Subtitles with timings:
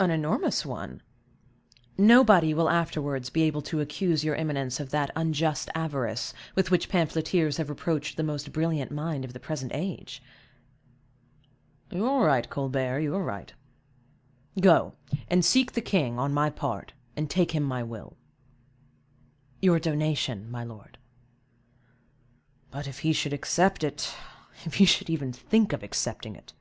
[0.00, 1.02] "An enormous one.
[1.96, 6.88] Nobody will afterwards be able to accuse your eminence of that unjust avarice with which
[6.88, 10.20] pamphleteers have reproached the most brilliant mind of the present age."
[11.92, 13.52] "You are right, Colbert, you are right;
[14.60, 14.94] go,
[15.30, 18.16] and seek the king, on my part, and take him my will."
[19.60, 20.98] "Your donation, my lord."
[22.72, 24.12] "But, if he should accept it;
[24.64, 26.52] if he should even think of accepting it!"